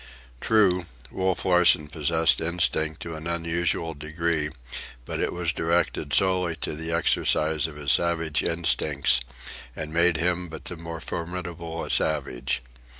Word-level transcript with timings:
True, 0.39 0.87
Wolf 1.11 1.45
Larsen 1.45 1.87
possessed 1.87 2.41
intellect 2.41 3.01
to 3.01 3.13
an 3.13 3.27
unusual 3.27 3.93
degree, 3.93 4.49
but 5.05 5.19
it 5.19 5.31
was 5.31 5.53
directed 5.53 6.11
solely 6.11 6.55
to 6.55 6.73
the 6.73 6.91
exercise 6.91 7.67
of 7.67 7.75
his 7.75 7.91
savage 7.91 8.41
instincts 8.41 9.21
and 9.75 9.93
made 9.93 10.17
him 10.17 10.47
but 10.47 10.65
the 10.65 10.75
more 10.75 11.01
formidable 11.01 11.83
a 11.83 11.91
savage. 11.91 12.63